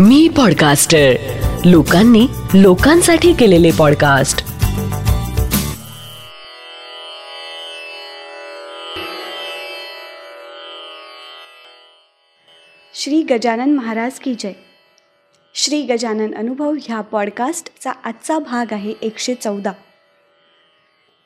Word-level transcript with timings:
मी 0.00 0.28
podcaster 0.28 1.12
लोकांनी 1.64 2.26
लोकांसाठी 2.54 3.32
केलेले 3.32 3.70
पॉडकास्ट 3.78 4.38
श्री 12.94 13.22
गजानन 13.22 13.74
महाराज 13.74 14.12
की 14.12 14.34
जय. 14.38 14.52
श्री 15.54 15.82
गजानन 15.82 16.34
अनुभव 16.34 16.74
ह्या 16.82 17.00
पॉडकास्टचा 17.00 17.90
आजचा 18.04 18.38
भाग 18.38 18.72
आहे 18.72 18.94
एकशे 19.02 19.34
चौदा. 19.34 19.72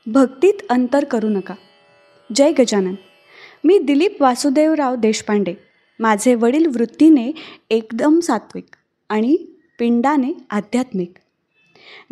भक्तीत 0.07 0.55
अंतर 0.71 1.05
करू 1.05 1.29
नका. 1.29 1.55
जय 2.35 2.53
गजानन. 2.59 2.95
मी 3.65 3.79
दिलीप 3.79 4.23
वासुदेवराव 4.23 4.95
देशपांडे. 4.95 5.70
माझे 6.01 6.35
वडील 6.35 6.67
वृत्तीने 6.67 7.33
एकदम 7.71 8.21
सात्विक 8.21 8.77
आणि 9.09 9.37
पिंडाने 9.79 10.33
आध्यात्मिक. 10.51 11.13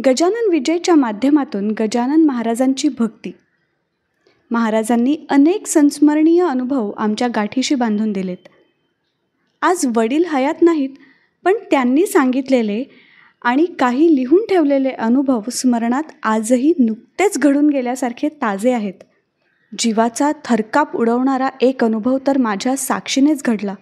गजानन 0.06 0.50
विजयच्या 0.50 0.94
माध्यमातून 0.94 1.70
गजानन 1.70 2.24
महाराजांची 2.24 2.88
भक्ती. 2.98 3.32
महाराजांनी 4.50 5.16
अनेक 5.30 5.66
संस्मरणीय 5.66 6.42
अनुभव 6.42 6.90
आमच्या 6.96 7.28
गाठीशी 7.28 7.74
बांधून 7.74 8.12
दिलेत. 8.12 8.48
आज 9.62 9.86
वडील 9.96 10.24
हयात 10.24 10.62
नाहीत 10.62 10.90
पण 11.44 11.54
त्यांनी 11.70 12.06
सांगितलेले 12.06 12.84
आणि 13.42 13.64
काही 13.78 14.16
लिहून 14.16 14.46
ठेवलेले 14.48 14.90
अनुभव 14.90 15.40
स्मरणात 15.52 16.02
आजही 16.22 16.72
नुकतेच 16.78 17.38
घडून 17.38 17.68
गेल्यासारखे 17.70 18.28
ताजे 18.28 18.72
आहेत. 18.72 19.07
जीवाचा 19.78 20.32
थरकाप 20.44 20.96
उडवणारा 20.96 21.48
एक 21.60 21.84
अनुभव 21.84 22.18
तर 22.26 22.38
माझ्या 22.38 22.76
साक्षीनेच 22.76 23.42
घडला. 23.44 23.74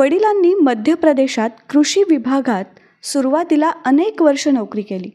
वडिलांनी 0.00 0.54
मध्य 0.54 0.94
प्रदेशात 0.94 1.50
कृषी 1.70 2.02
विभागात 2.02 2.64
सुरुवातीला 3.02 3.70
अनेक 3.84 4.22
वर्ष 4.22 4.48
नोकरी 4.48 4.82
केली. 4.82 5.10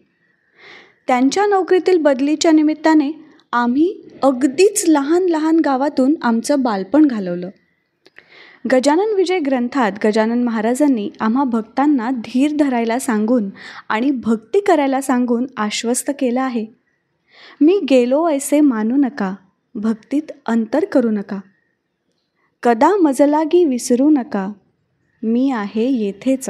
त्यांच्या 1.07 1.45
नोकरीतील 1.45 1.97
बदलीच्या 1.97 2.51
निमित्ताने 2.51 3.11
आम्ही 3.53 4.01
अगदीच 4.23 4.85
लहान 4.87 5.23
लहान 5.23 5.59
गावातून 5.65 6.15
आमचं 6.21 6.61
बालपण 6.61 7.05
घालवलं. 7.05 7.49
गजानन 8.73 9.13
विजय 9.15 9.39
ग्रंथात 9.39 9.91
गजानन 10.05 10.43
महाराजांनी 10.43 11.09
आम्हा 11.19 11.43
भक्तांना 11.43 12.09
धीर 12.09 12.51
धरायला 12.59 12.99
सांगून 12.99 13.49
आणि 13.89 14.11
भक्ती 14.11 14.59
करायला 14.59 15.01
सांगून 15.01 15.45
आश्वस्त 15.57 16.11
केलं 16.19 16.41
आहे. 16.41 16.65
मी 17.61 17.79
गेलो 17.89 18.29
ऐसे 18.29 18.61
मानू 18.61 18.95
नका. 18.95 19.35
भक्तीत 19.79 20.31
अंतर 20.45 20.85
करू 20.85 21.09
नका. 21.09 21.39
कदा 22.63 22.95
मजलागी 22.95 23.65
विसरू 23.65 24.09
नका. 24.09 24.51
मी 25.23 25.51
आहे 25.51 25.89
येथेच. 25.89 26.49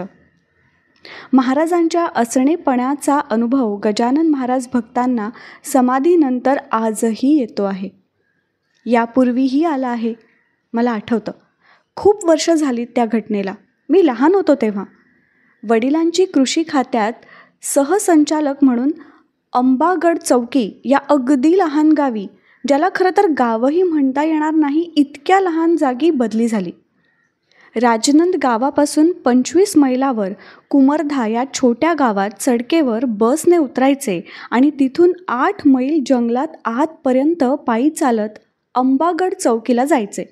महाराजांच्या 1.34 2.08
असणेपणाचा 2.16 3.20
अनुभव 3.20 3.76
गजानन 3.76 4.28
महाराज 4.28 4.68
भक्तांना 4.74 5.30
समाधीनंतर 5.64 6.58
आजही 6.72 7.40
येतो 7.40 7.64
आहे. 7.64 7.90
यापूर्वीही 8.86 9.64
आला 9.64 9.88
आहे. 9.88 10.14
मला 10.74 10.92
आठवतं. 10.92 11.32
खूप 11.96 12.26
वर्ष 12.26 12.50
झाली 12.50 12.86
त्या 12.86 13.06
घटनेला. 13.06 13.54
मी 13.90 14.08
लहान 14.08 14.36
होतो 14.36 14.56
तेव्हा. 14.56 14.84
वडिलांची 15.70 16.26
कृषी 16.26 16.64
खात्यात 16.70 17.14
सहसंचालक 17.62 18.56
म्हणून 18.62 18.92
अंबागड 19.54 20.18
चौकी 20.18 20.82
या 20.86 20.98
अगदी 21.10 21.58
लहान 21.58 21.92
गावी 21.92 22.28
ज्याला 22.68 22.90
खरं 22.96 23.10
तर 23.18 23.28
गावही 23.40 23.84
म्हणता 23.84 24.24
येणार 24.24 24.54
नाही 24.54 24.82
इतक्या 24.96 25.40
लहान 25.40 25.76
जागी 25.76 26.10
बदली 26.12 26.48
झाली. 26.48 26.72
राजनंद 27.76 28.36
गावापासून 28.44 29.12
पंचवीस 29.12 29.76
मैलावर 29.78 30.30
कुमरधा 30.70 31.28
या 31.28 31.44
छोट्या 31.54 31.94
गावात 32.00 32.30
चडकेवर 32.40 33.06
बसने 33.06 33.58
उतरायचे 33.58 34.22
आणि 34.52 34.72
तिथून 34.80 35.14
आठ 35.28 35.68
मैल 35.68 36.00
जंगलात 36.06 36.48
आतपर्यंत 36.66 37.44
पायी 37.68 37.90
चालत 37.90 38.40
अंबागड 38.76 39.34
चौकीला 39.34 39.86
जायचे. 39.86 40.26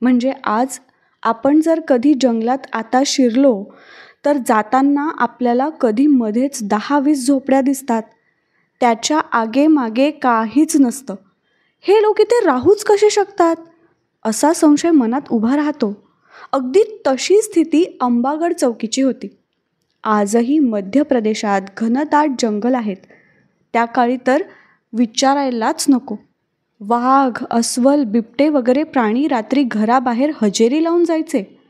म्हणजे 0.00 0.32
आज 0.44 0.78
आपण 1.22 1.60
जर 1.60 1.80
कधी 1.80 2.14
जंगलात 2.20 2.66
आता 2.72 3.02
शिरलो 3.06 3.64
तर 4.24 4.36
जाताना 4.46 5.08
आपल्याला 5.18 5.68
कधी 5.68 6.06
मध्येच 6.06 6.58
दहा 6.62 6.98
वीस 6.98 7.26
झोपड्या 7.26 7.60
दिसतात. 7.60 8.02
त्याच्या 8.80 9.18
आगेमागे 9.32 10.10
काहीच 10.10 10.76
नसतं. 10.76 11.14
हे 11.86 12.02
लोक 12.02 12.20
इथे 12.20 12.46
राहूच 12.46 12.84
कसे 12.84 13.10
शकतात? 13.10 13.56
असा 14.24 14.52
संशय 14.52 14.90
मनात 14.90 15.20
उभा 15.30 15.56
राहतो. 15.56 16.02
अगदी 16.52 17.02
तशी 17.06 17.42
स्थिती 17.42 17.98
अंबागड 18.00 18.52
चौकीची 18.52 19.02
होती. 19.02 19.38
आजही 20.04 20.58
मध्य 20.58 21.02
प्रदेशात 21.02 21.60
घनदाट 21.76 22.30
जंगल 22.38 22.74
आहेत. 22.74 22.96
त्या 23.72 23.84
काळी 23.84 24.16
तर 24.26 24.42
विचारायलाच 24.92 25.86
नको. 25.88 26.16
वाघ 26.80 27.44
अस्वल 27.50 28.04
बिबटे 28.04 28.48
वगैरे 28.48 28.82
प्राणी 28.82 29.28
रात्री 29.28 29.62
घराबाहेर 29.62 30.30
हजेरी 30.42 30.84
लावून 30.84 31.04
जायचे. 31.04 31.60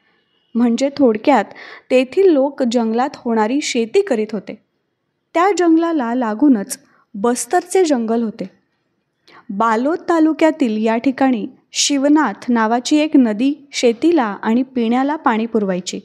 म्हणजे 0.54 0.90
थोडक्यात 0.98 1.44
तेथील 1.90 2.32
लोक 2.32 2.62
जंगलात 2.62 3.10
होणारी 3.14 3.60
शेती 3.60 4.02
करीत 4.02 4.32
होते. 4.32 4.62
त्या 5.34 5.50
जंगलाला 5.58 6.14
लागूनच 6.14 6.78
बस्तरचे 7.14 7.84
जंगल 7.84 8.22
होते. 8.22 8.63
बालोद 9.56 9.98
तालुक्यातील 10.08 10.86
या 10.86 10.96
ठिकाणी 10.96 11.46
शिवनाथ 11.72 12.44
नावाची 12.48 12.96
एक 12.96 13.16
नदी 13.16 13.68
शेतीला 13.72 14.36
आणि 14.42 14.62
पिण्याला 14.62 15.16
पाणी 15.16 15.46
पुरवायची. 15.46 16.00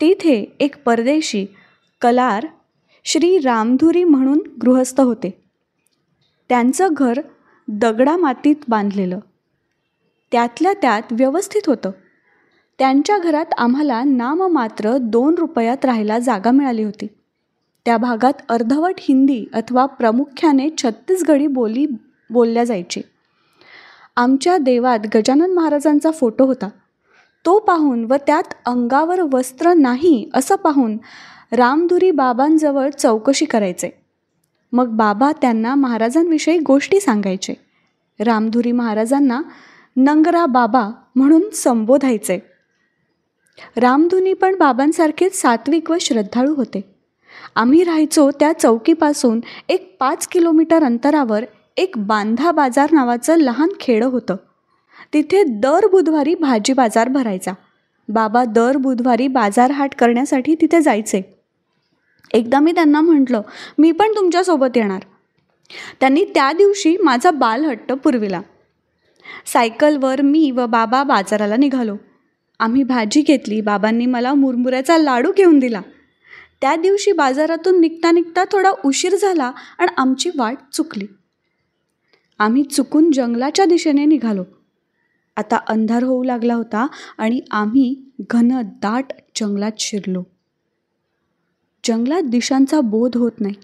तिथे 0.00 0.56
एक 0.60 0.84
परदेशी 0.84 1.46
कलार 2.00 2.46
श्री 3.04 3.38
रामधुरी 3.38 4.04
म्हणून 4.04 4.40
गृहस्थ 4.62 5.00
होते. 5.00 5.42
त्यांचं 6.48 6.88
घर 6.92 7.20
दगडा 7.68 8.16
मातीत 8.16 8.56
बांधलेलं. 8.68 9.18
त्यातल्या 10.32 10.72
त्यात 10.72 11.02
व्यवस्थित 11.10 11.62
होतं. 11.66 11.90
त्यांच्या 12.78 13.18
घरात 13.18 13.46
आम्हाला 13.58 14.02
नाममात्र 14.04 14.96
दोन 14.96 15.34
रुपयात 15.34 15.84
राहायला 15.84 16.18
जागा 16.18 16.50
मिळाली 16.50 16.82
होती. 16.82 17.06
त्या 17.84 17.96
भागात 17.96 18.32
अर्धवट 18.48 18.94
हिंदी 18.98 19.44
अथवा 19.52 19.86
प्रामुख्याने 19.86 20.68
छत्तीसगढी 20.78 21.46
बोली 21.46 21.86
बोलल्या 22.30 22.64
जायची. 22.64 23.00
आमच्या 24.16 24.58
देवात 24.58 24.98
गजानन 25.14 25.52
महाराजांचा 25.52 26.10
फोटो 26.10 26.44
होता. 26.44 26.68
तो 27.46 27.58
पाहून 27.58 28.04
व 28.04 28.14
त्यात 28.26 28.54
अंगावर 28.66 29.20
वस्त्र 29.32 29.72
नाही 29.72 30.30
असं 30.34 30.56
पाहून 30.56 30.96
रामधुरी 31.52 32.10
बाबांजवळ 32.10 32.90
चौकशी 32.90 33.44
करायचे. 33.44 33.90
मग 34.72 34.88
बाबा 34.88 35.32
त्यांना 35.32 35.74
महाराजांविषयी 35.74 36.58
गोष्टी 36.58 37.00
सांगायचे. 37.00 37.54
रामधुरी 38.20 38.72
महाराजांना 38.72 39.42
नंगरा 39.96 40.46
बाबा 40.46 40.88
म्हणून 41.16 41.50
संबोधायचे. 41.50 42.38
रामधुनी 43.76 44.32
पण 44.32 44.58
बाबांसारखेच 44.58 45.42
सात्विक 45.42 45.90
व 45.90 45.96
श्रद्धाळू 46.00 46.54
होते. 46.54 46.94
आम्ही 47.54 47.84
राहायचो 47.84 48.30
त्या 48.30 48.52
चौकीपासून 48.52 49.40
एक 49.68 49.96
पाच 50.00 50.26
किलोमीटर 50.26 50.82
अंतरावर 50.84 51.44
एक 51.76 51.94
बांधा 51.96 52.50
बाजार 52.50 52.90
नावाचं 52.92 53.36
लहान 53.36 53.68
खेडं 53.80 54.06
होतं. 54.06 54.36
तिथे 55.12 55.42
दर 55.42 55.86
बुधवारी 55.86 56.34
भाजी 56.34 56.72
बाजार 56.72 57.08
भरायचा. 57.08 57.52
बाबा 58.08 58.44
दर 58.44 58.76
बुधवारी 58.76 59.28
बाजारहाट 59.28 59.94
करण्यासाठी 59.94 60.54
तिथे 60.54 60.80
जायचे. 60.80 61.22
एकदा 62.32 62.58
मी 62.58 62.72
त्यांना 62.72 63.00
म्हटलं 63.00 63.42
मी 63.78 63.92
पण 63.92 64.08
तुमच्यासोबत 64.16 64.76
येणार. 64.76 65.00
त्यांनी 66.00 66.24
त्या 66.24 66.52
दिवशी 66.52 66.96
माझा 66.96 67.30
बालहट्ट 67.30 67.92
पुरविला. 67.92 68.40
सायकलवर 69.46 70.20
मी 70.20 70.50
व 70.50 70.66
बाबा 70.66 71.02
बाजाराला 71.02 71.56
निघालो. 71.56 71.96
आम्ही 72.58 72.82
भाजी 72.82 73.22
घेतली 73.22 73.60
बाबांनी 73.60 74.06
मला 74.06 74.34
मुरमुऱ्याचा 74.34 74.98
लाडू 74.98 75.32
घेऊन 75.36 75.58
दिला. 75.58 75.80
त्या 76.60 76.76
दिवशी 76.76 77.12
बाजारातून 77.12 77.80
निघता 77.80 78.10
निघता 78.10 78.44
थोडा 78.44 78.70
उशीर 78.84 79.16
झाला 79.16 79.52
आणि 79.78 79.92
आमची 79.96 80.30
वाट 80.38 80.56
चुकली. 80.72 81.06
आम्ही 82.40 82.62
चुकून 82.62 83.10
जंगलाच्या 83.10 83.64
दिशेने 83.64 84.04
निघालो. 84.04 84.44
आता 85.36 85.56
अंधार 85.56 86.02
होऊ 86.02 86.24
लागला 86.24 86.54
होता 86.54 86.86
आणि 87.18 87.40
आम्ही 87.50 88.10
घन 88.30 88.60
दाट 88.62 89.06
जंगलात 89.36 89.72
शिरलो. 89.78 90.22
जंगलात 91.84 92.22
दिशांचा 92.22 92.80
बोध 92.80 93.16
होत 93.16 93.32
नाही. 93.40 93.54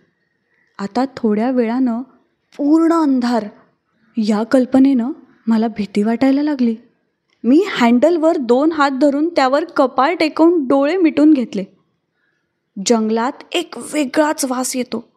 आता 0.78 1.04
थोड्या 1.16 1.50
वेळानं 1.50 2.02
पूर्ण 2.56 2.92
अंधार 2.92 3.46
या 4.16 4.42
कल्पनेनं 4.42 5.12
मला 5.46 5.68
भीती 5.68 6.02
वाटायला 6.02 6.42
लागली. 6.42 6.76
मी 7.44 7.64
हँडलवर 7.70 8.36
दोन 8.36 8.72
हात 8.72 8.90
धरून 8.90 9.28
त्यावर 9.28 9.64
कपाळ 9.64 10.14
टेकवून 10.14 10.66
डोळे 10.66 10.96
मिटून 10.96 11.32
घेतले. 11.32 11.64
जंगलात 12.86 13.32
एक 13.52 13.74
वेगळाच 13.92 14.44
वास 14.44 14.76
येतो. 14.76 15.15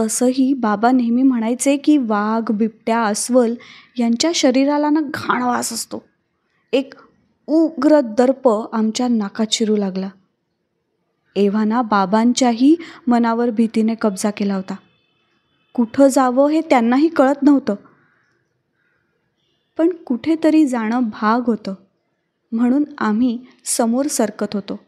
तसंही 0.00 0.54
बाबा 0.54 0.90
नेहमी 0.90 1.22
म्हणायचे 1.22 1.76
की 1.76 1.96
वाघ 1.96 2.52
बिबट्या 2.52 3.02
अस्वल 3.02 3.54
यांच्या 3.98 4.30
शरीराला 4.34 4.90
ना 4.90 5.00
घाण 5.14 5.42
वास 5.42 5.72
असतो. 5.72 6.02
एक 6.72 6.94
उग्र 7.46 8.00
दर्प 8.00 8.48
आमच्या 8.72 9.08
नाकात 9.08 9.46
शिरू 9.52 9.76
लागला. 9.76 10.08
एव्हाना 11.36 11.82
बाबांच्याही 11.82 12.76
मनावर 13.06 13.50
भीतीने 13.50 13.94
कब्जा 14.00 14.30
केला 14.30 14.54
होता. 14.54 14.74
कुठं 15.74 16.08
जावं 16.08 16.48
हे 16.48 16.60
त्यांनाही 16.60 17.08
कळत 17.08 17.42
नव्हतं. 17.42 17.74
पण 19.78 19.92
कुठेतरी 19.92 20.66
जाणं 20.66 21.00
भाग 21.02 21.40
होतं. 21.46 21.74
म्हणून 22.52 22.84
आम्ही 22.98 23.38
समोर 23.64 24.06
सरकत 24.06 24.46
होतो. 24.54 24.80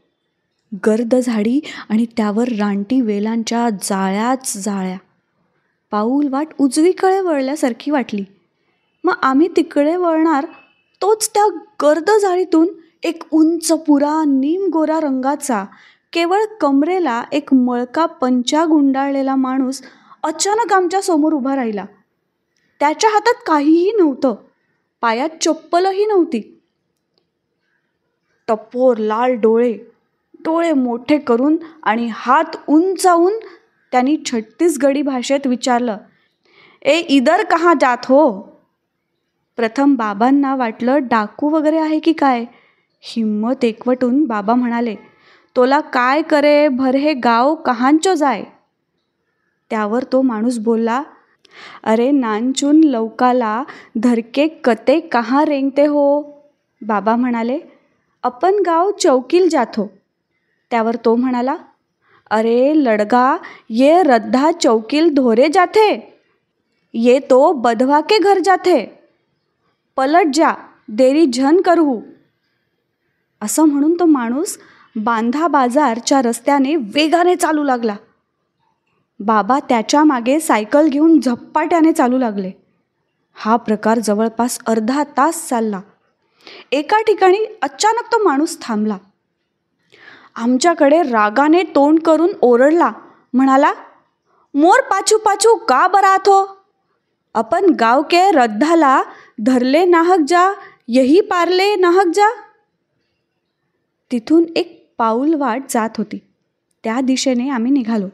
गर्द 0.75 1.15
झाडी 1.15 1.61
आणि 1.89 2.07
त्यावर 2.17 2.49
रानटी 2.49 3.01
वेलांच्या 3.01 3.69
जाळ्याच 3.83 4.57
जाळ्या. 4.57 4.97
पाऊल 5.91 6.29
वाट 6.29 6.49
उजवीकडे 6.59 7.21
वळल्यासारखी 7.21 7.91
वाटली. 7.91 8.25
मग 9.05 9.13
आम्ही 9.23 9.49
तिकडे 9.57 9.97
वळणार 9.97 10.47
तोच 11.03 11.29
त्या 11.29 11.47
गर्द 11.83 12.11
जाळीतून 12.11 12.69
एक 13.03 13.23
उंच 13.31 13.73
पुरा 13.73 14.23
नीम 14.27 14.69
गोरा 14.73 15.01
रंगाचा 15.01 15.65
केवळ 16.13 16.45
कमरेला 16.61 17.25
एक 17.33 17.55
मळका 17.55 18.07
पंचा 18.07 18.65
गुंडाळलेला 18.65 19.37
माणूस 19.37 19.83
अचानक 20.23 20.73
आमच्यासमोर 20.73 21.33
उभा 21.33 21.57
राहिला. 21.57 21.85
त्याच्या 22.81 23.11
हातात 23.11 23.43
काहीही 23.47 23.93
नव्हतं 23.99 24.35
पायात 25.01 25.29
चप्पलही 25.41 26.07
नव्हती. 26.07 26.61
टपोर 28.49 28.97
लाल 28.97 29.35
डोळे 29.35 29.79
डोळे 30.45 30.73
मोठे 30.73 31.19
करून 31.19 31.57
आणि 31.83 32.09
हात 32.13 32.57
उंचावून 32.69 33.39
त्यांनी 33.93 34.17
छत्तीसगडी 34.27 35.03
भाषेत 35.03 35.47
विचारलं 35.47 35.97
ए 36.83 36.99
इदर 36.99 37.43
कहाँ 37.45 37.75
जात 37.81 38.07
हो? 38.09 38.31
प्रथम 39.57 39.95
बाबांना 39.95 40.55
वाटलं 40.57 41.07
डाकू 41.11 41.49
वगैरे 41.51 41.79
आहे 41.79 41.99
की 41.99 42.13
काय? 42.13 42.45
हिम्मत 43.03 43.65
एकवटून 43.65 44.25
बाबा 44.25 44.55
म्हणाले 44.55 44.95
तोला 45.57 45.81
काय 45.81 46.23
करे 46.23 46.69
भर 46.69 46.95
हे 46.95 47.13
गाव 47.15 47.55
कहांचो 47.55 48.15
जाय? 48.15 48.45
त्यावर 49.71 50.05
तो 50.13 50.23
माणूस 50.23 50.59
बोलला 50.59 51.03
अरे 51.83 52.11
नानचून 52.11 52.81
लवकाला 52.85 53.63
धरके 54.03 54.47
कते 54.65 55.01
कहाँ 55.01 55.45
रेंगते 55.47 55.87
हो? 55.87 56.23
बाबा 56.83 57.17
म्हणाले 57.17 57.59
अपन 58.23 58.63
गाव 58.67 58.91
चौकील 58.91 59.49
जातो. 59.49 59.91
त्यावर 60.73 60.97
तो 61.05 61.15
म्हणाला 61.17 61.57
अरे 62.31 62.73
लडगा 62.77 63.37
ये 63.71 64.03
रद्धा 64.03 64.51
चौकील 64.53 65.15
धोरे 65.15 65.49
जाते 65.55 66.21
ये 66.95 67.19
तो 67.19 67.53
बधवा 67.53 68.01
के 68.01 68.19
घर 68.19 68.39
जाते 68.45 68.99
पलट 69.97 70.27
जा 70.35 70.53
देरी 70.89 71.27
झन 71.27 71.61
करू 71.61 72.01
असं 73.41 73.65
म्हणून 73.65 73.95
तो 73.95 74.07
माणूस 74.07 74.59
बांधा 74.97 75.47
बाजारच्या 75.49 76.23
रस्त्याने 76.23 76.77
वेगाने 76.77 77.37
चालू 77.37 77.63
लागला. 77.65 77.97
बाबा 79.21 79.59
त्याच्यामागे 79.69 80.41
सायकल 80.41 80.89
घेऊन 80.89 81.21
झप्पाट्याने 81.21 81.93
चालू 81.93 82.19
लागले. 82.19 82.51
हा 83.35 83.57
प्रकार 83.57 83.99
जवळपास 83.99 84.59
अर्धा 84.67 85.05
तास 85.05 85.49
चालला. 85.49 85.81
एका 86.73 86.99
ठिकाणी 87.03 87.39
अचानक 87.63 88.13
तो 88.13 88.25
माणूस 88.25 88.59
थांबला. 88.61 88.97
आमच्याकडे 90.35 91.03
रागाने 91.03 91.63
तोंड 91.63 92.01
करून 92.01 92.31
ओरडला. 92.43 92.93
म्हणाला 93.33 93.73
मोर 94.55 94.81
पाछू 94.81 95.19
पाछू 95.19 95.57
का 95.57 95.87
बरात 95.87 96.19
हो 96.19 96.63
आपण 97.35 97.67
गाव 97.81 98.03
के 98.03 98.31
रद्धाला 98.31 99.03
धरले 99.41 99.85
नाहक 99.85 100.19
जा 100.29 100.53
यही 100.89 101.21
पारले 101.21 101.75
नाहक 101.75 102.07
जा. 102.15 102.29
तिथून 104.13 104.45
एक 104.57 104.95
पाऊल 104.99 105.35
वाट 105.35 105.63
जात 105.71 105.91
होती. 105.99 106.19
त्या 106.85 107.01
दिशेने 107.01 107.51
आम्ही 107.51 107.73
निघालो. 107.73 108.07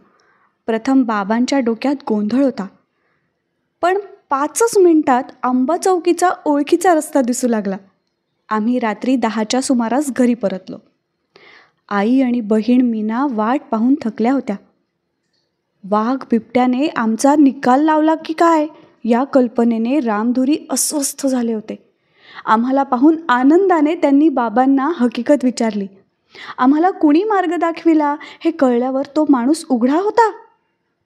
प्रथम 0.67 1.03
बाबांच्या 1.03 1.61
डोक्यात 1.61 1.94
गोंधळ 2.09 2.44
होता. 2.44 2.67
पण 3.82 3.99
पाचच 4.31 4.79
मिनिटात 4.79 5.25
आंबा 5.43 5.76
चौकीचा 5.76 6.31
ओळखीचा 6.44 6.94
रस्ता 6.94 7.21
दिसू 7.21 7.49
लागला. 7.49 7.76
आम्ही 8.49 8.79
रात्री 8.79 9.17
दहाच्या 9.17 9.62
सुमारास 9.62 10.11
घरी 10.11 10.35
परतलो. 10.35 10.76
आई 11.90 12.20
आणि 12.20 12.40
बहीण 12.40 12.81
मीना 12.81 13.26
वाट 13.31 13.61
पाहून 13.70 13.94
थकल्या 14.02 14.32
होत्या. 14.32 14.56
वाघ 15.90 16.25
बिबट्याने 16.31 16.87
आमचा 16.87 17.35
निकाल 17.38 17.85
लावला 17.85 18.14
की 18.14 18.32
काय? 18.32 18.67
या 19.05 19.25
कल्पनेने 19.25 20.00
रामधुरी 20.00 20.56
अस्वस्थ 20.70 21.26
झाले 21.26 21.52
होते. 21.52 21.88
आम्हाला 22.44 22.82
पाहून 22.82 23.17
आनंदाने 23.29 23.94
त्यांनी 23.94 24.29
बाबांना 24.29 24.90
हकीकत 24.96 25.44
विचारली. 25.44 25.87
आम्हाला 26.58 26.90
कुणी 26.90 27.25
मार्ग 27.25 27.55
दाखविला? 27.55 28.17
हे 28.40 28.50
कळल्यावर 28.50 29.02
तो 29.17 29.26
माणूस 29.29 29.67
उघडा 29.69 30.00
होता. 30.00 30.32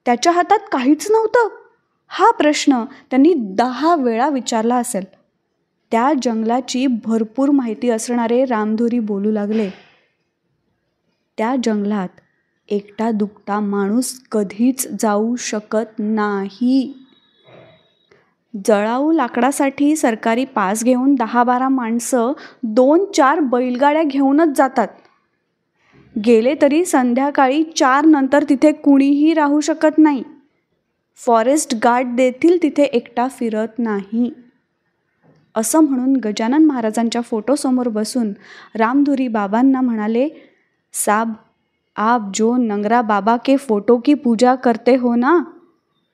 त्याच्या 0.05 0.31
हातात 0.31 0.59
काहीच 0.71 1.11
नव्हतं. 1.11 1.49
हा 2.07 2.31
प्रश्न 2.31 2.85
त्यांनी 3.09 3.33
दहा 3.37 3.95
वेळा 3.95 4.29
विचारला 4.29 4.75
असेल. 4.75 5.03
त्या 5.91 6.13
जंगलाची 6.21 6.87
भरपूर 6.87 7.49
माहिती 7.49 7.89
असणारे 7.89 8.45
रामधुरी 8.45 8.99
बोलू 8.99 9.31
लागले. 9.31 9.92
त्या 11.37 11.55
जंगलात 11.63 12.07
एकटा 12.69 13.11
दुकटा 13.11 13.59
माणूस 13.59 14.19
कधीच 14.31 14.87
जाऊ 14.99 15.35
शकत 15.35 15.99
नाही. 15.99 16.93
जळाऊ 18.65 19.11
लाकडासाठी 19.11 19.95
सरकारी 19.95 20.45
पास 20.45 20.83
घेऊन 20.83 21.15
दहा 21.15 21.43
बारा 21.43 21.69
माणसं 21.69 22.31
दोन 22.63 23.05
चार 23.11 23.39
बैलगाड्या 23.39 24.03
घेऊनच 24.03 24.57
जातात. 24.57 24.87
गेले 26.25 26.55
तरी 26.61 26.85
संध्याकाळी 26.85 27.63
चार 27.63 28.05
नंतर 28.05 28.43
तिथे 28.49 28.71
कुणीही 28.71 29.33
राहू 29.33 29.59
शकत 29.59 29.97
नाही. 29.97 30.23
फॉरेस्ट 31.15 31.75
गार्ड 31.83 32.15
देखील 32.15 32.63
तिथे 32.63 32.83
एकटा 32.83 33.27
फिरत 33.27 33.79
नाही. 33.79 34.33
असं 35.55 35.79
म्हणून 35.79 36.15
गजानन 36.15 36.65
महाराजांच्या 36.65 37.21
फोटोसमोर 37.21 37.87
बसून 37.87 38.33
रामधुरी 38.75 39.27
बाबांना 39.27 39.81
म्हणाले 39.81 40.52
साब 40.93 41.35
आप 41.97 42.31
जो 42.35 42.55
नंगरा 42.57 43.01
बाबा 43.01 43.35
के 43.37 43.55
फोटो 43.57 43.97
की 43.97 44.13
पूजा 44.13 44.55
करते 44.55 44.95
हो 44.95 45.15
ना 45.15 45.31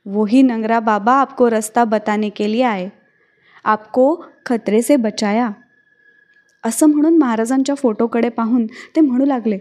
वही 0.06 0.44
नंगरा 0.44 0.80
बाबा 0.80 1.14
आपको 1.14 1.50
रास्ता 1.50 1.84
बताने 1.86 2.30
के 2.30 2.52
लिए 2.52 2.64
आए। 2.64 2.90
आपको 3.66 4.06
खतरे 4.46 4.82
से 4.82 4.96
बचाया। 4.96 5.50
असं 6.64 6.88
म्हणून 6.88 7.18
महाराजांच्या 7.18 7.76
फोटोकडे 7.76 8.30
पाहून 8.30 8.66
ते 8.66 9.02
म्हणू 9.02 9.26
लागले 9.26 9.60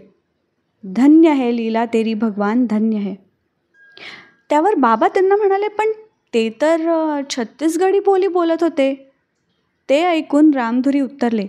धन्य 0.83 1.33
है 1.33 1.55
लीला 1.55 1.85
तेरी 1.85 2.13
भगवान 2.13 2.65
धन्य 2.65 2.97
है. 2.97 3.15
त्यावर 4.49 4.75
बाबा 4.75 5.07
त्यांना 5.07 5.35
म्हणाले 5.35 5.67
पण 5.67 5.91
ते 6.33 6.49
तर 6.61 7.21
छत्तीसगढी 7.29 7.99
बोली 7.99 8.27
बोलत 8.27 8.63
होते. 8.63 8.93
ते 9.89 10.03
ऐकून 10.05 10.53
रामधुरी 10.53 11.01
उत्तरले 11.01 11.47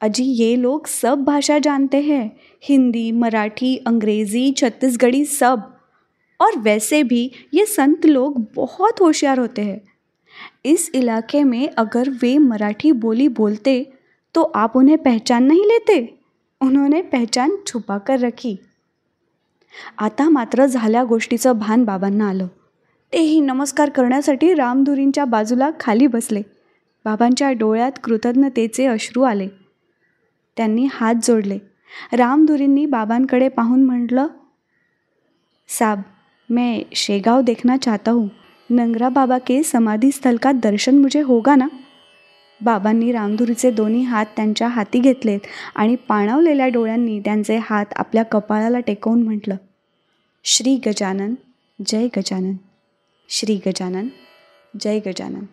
अजी, 0.00 0.24
ये 0.24 0.62
लोग 0.62 0.86
सब 0.86 1.24
भाषा 1.24 1.58
जानते 1.58 2.00
हैं। 2.00 2.28
हिंदी, 2.62 3.12
मराठी, 3.12 3.76
अंग्रेज़ी, 3.76 4.52
छत्तीसगढ़ी 4.52 5.24
सब। 5.24 5.60
और 6.40 6.58
वैसे 6.58 7.02
भी 7.02 7.30
ये 7.52 7.64
संत 7.66 8.06
लोग 8.06 8.44
बहुत 8.56 9.00
होशियार 9.00 9.38
होते 9.38 9.62
हैं। 9.62 9.78
इस 10.64 10.90
इलाके 10.94 11.42
में 11.42 11.68
अगर 11.76 12.08
वे 12.22 12.38
मराठी 12.38 12.92
बोली 12.92 13.28
बोलते 13.28 13.84
तो 14.34 14.42
आप 14.42 14.76
उन्हें 14.76 14.98
पहचान 14.98 15.44
नहीं 15.44 15.64
लेते? 15.66 16.18
उन्होंने 16.60 17.02
पहचान 17.02 17.50
छुपा 17.66 17.98
कर 17.98 18.18
रखी। 18.18 18.56
आता 19.98 20.28
मात्र 20.28 20.66
झाल्या 20.66 21.04
गोष्टीचं 21.04 21.52
भान 21.52 21.84
बाबांना 21.84 22.28
आलं। 22.28 22.46
तेही 23.12 23.40
नमस्कार 23.40 23.90
करण्यासाठी 23.90 24.54
रामधुरींच्या 24.54 25.24
बाजूला 25.24 25.70
खाली 25.80 26.06
बसले. 26.06 26.42
बाबांच्या 27.04 27.52
डोळ्यात 27.52 27.92
कृतज्ञतेचे 28.04 28.86
अश्रू 28.86 29.22
आले. 29.22 29.59
त्यांनी 30.60 30.86
हात 30.92 31.14
जोडले. 31.22 31.58
रामधुरींनी 32.12 32.86
बाबांकडे 32.86 33.48
पाहून 33.48 33.84
म्हटलं 33.84 34.26
साब 35.68 36.00
मैं 36.50 36.82
शेगाव 36.94 37.40
देखना 37.40 37.76
चाहता 37.76 38.10
हूँ. 38.10 38.28
नंगरा 38.70 39.08
बाबा 39.08 39.38
के 39.38 39.62
समाधी 39.62 40.10
स्थल 40.10 40.36
का 40.36 40.52
दर्शन 40.52 40.98
मुझे 40.98 41.20
होगा 41.20 41.54
ना? 41.54 41.68
बाबांनी 42.60 43.12
रामधुरीचे 43.12 43.70
दोन्ही 43.70 44.02
हात 44.02 44.26
त्यांच्या 44.36 44.68
हाती 44.68 44.98
घेतलेत 44.98 45.40
आणि 45.74 45.96
पाणवलेल्या 46.08 46.66
डोळ्यांनी 46.68 47.20
त्यांचे 47.20 47.58
हात 47.62 47.86
आपल्या 47.96 48.22
कपाळाला 48.22 48.80
टेकवून 48.80 49.22
म्हटलं 49.22 49.56
श्री 50.44 50.76
गजानन 50.86 51.34
जय 51.86 52.08
गजानन. 52.16 52.54
श्री 53.28 53.60
गजानन 53.66 54.08
जय 54.80 54.98
गजानन. 55.06 55.44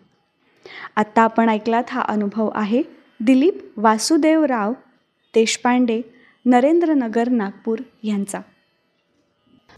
आत्ता 0.96 1.22
आपण 1.22 1.48
ऐकलात 1.48 1.84
हा 1.90 2.00
अनुभव 2.00 2.50
आहे 2.54 2.82
दिलीप 3.20 3.72
वासुदेवराव 3.76 4.72
देशपांडे 5.38 6.00
नरेंद्रनगर 6.46 7.28
नागपूर 7.28 7.78
यांचा. 8.02 8.38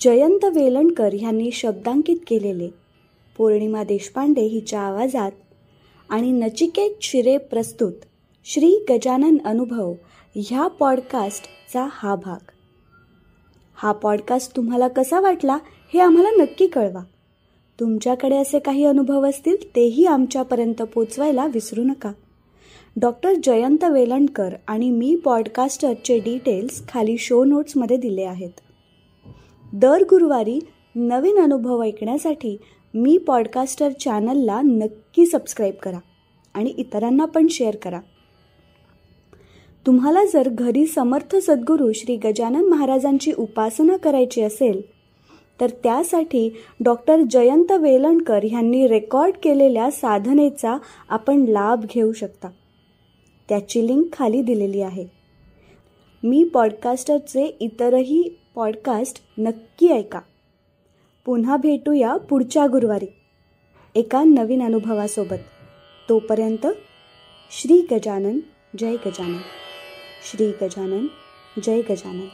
जयंत 0.01 0.45
वेलणकर 0.45 1.11
ह्यांनी 1.21 1.51
शब्दांकित 1.51 2.17
केलेले. 2.27 2.69
पौर्णिमा 3.39 3.85
देशपांडे 3.85 4.41
हिच्या 4.41 4.81
आवाजात 4.81 5.33
आणि 6.09 6.33
नचिकेत 6.33 6.91
शिरे 7.03 7.37
प्रस्तुत 7.37 7.93
श्री 8.45 8.85
गजानन 8.91 9.37
अनुभव 9.45 9.95
ह्या 10.35 10.67
पॉडकास्टचा 10.67 11.89
हा 11.93 12.15
भाग. 12.15 12.51
हा 13.75 13.93
पॉडकास्ट 13.93 14.57
तुम्हाला 14.57 14.89
कसा 14.89 15.21
वाटला 15.21 15.59
हे 15.95 16.01
आम्हाला 16.01 16.31
नक्की 16.43 16.67
कळवा. 16.67 17.05
तुमच्याकडे 17.81 18.37
असे 18.37 18.59
काही 18.59 18.85
अनुभव 18.85 19.29
असतील 19.29 19.77
तेही 19.77 20.05
आमच्यापर्यंत 20.05 20.83
पोचवायला 20.83 21.47
विसरू 21.47 21.83
नका. 21.83 22.13
डॉक्टर 22.97 23.35
जयंत 23.45 23.85
वेलणकर 23.85 24.55
आणि 24.69 24.91
मी 24.91 25.15
पॉडकास्टरचे 25.17 26.19
डिटेल्स 26.19 26.83
खाली 26.89 27.17
शो 27.19 27.43
नोट्समध्ये 27.45 27.97
दिले 27.97 28.23
आहेत. 28.23 28.51
दर 29.73 30.03
गुरुवारी 30.11 30.59
नवीन 30.95 31.39
अनुभव 31.39 31.83
ऐकण्यासाठी 31.83 32.57
मी 32.95 33.17
पॉडकास्टर 33.19 33.93
चॅनलला 34.01 34.61
नक्की 34.65 35.27
सबस्क्राईब 35.27 35.75
करा 35.83 35.99
आणि 36.55 36.75
इतरांना 36.79 37.25
पण 37.25 37.47
शेअर 37.51 37.77
करा. 37.77 38.01
तुम्हाला 39.87 40.25
जर 40.33 40.49
घरी 40.49 40.87
समर्थ 40.87 41.37
सद्गुरू 41.37 41.93
श्री 41.93 42.17
गजानन 42.17 42.69
महाराजांची 42.69 43.33
उपासना 43.39 43.97
करायची 43.97 44.43
असेल 44.43 44.81
तर 45.61 45.71
त्यासाठी 45.83 46.49
डॉक्टर 46.85 47.23
जयंत 47.31 47.73
वेलणकर 47.73 48.45
यांनी 48.45 48.87
रेकॉर्ड 48.87 49.35
केलेल्या 49.43 49.91
साधनेचा 49.91 50.77
आपण 51.09 51.45
लाभ 51.49 51.85
घेऊ 51.95 52.13
शकता. 52.13 52.49
त्याची 53.51 53.87
लिंक 53.87 54.05
खाली 54.13 54.43
दिलेली 54.43 54.81
आहे. 54.81 55.07
मी 56.23 56.45
पॉडकास्टरचे 56.45 57.57
इतरही 57.61 58.39
पॉडकास्ट 58.55 59.23
नक्की 59.39 59.89
ऐका. 59.89 60.21
पुन्हा 61.25 61.57
भेटूया 61.57 62.17
पुढच्या 62.17 62.67
गुरुवारी 62.67 63.07
एका 63.95 64.25
नवीन 64.25 64.63
अनुभवासोबत. 64.63 65.37
तोपर्यंत 66.09 66.67
श्री 67.51 67.87
गजानन 67.91 68.39
जय 68.79 68.97
गजानन. 69.07 69.39
श्री 70.31 70.51
गजानन 70.63 71.07
जय 71.65 71.81
गजानन. 71.81 72.27